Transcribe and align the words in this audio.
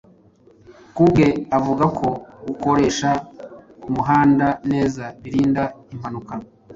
Ku 0.95 1.01
bwe 1.09 1.25
avuga 1.57 1.85
ko 1.97 2.07
gukoresha 2.47 3.09
umuhanda 3.87 4.47
neza 4.71 5.03
birinda 5.21 5.63
impanuka 5.93 6.33